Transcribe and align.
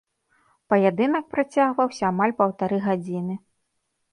Паядынак 0.73 1.25
працягваўся 1.35 2.03
амаль 2.11 2.35
паўтары 2.41 2.77
гадзіны. 2.87 3.35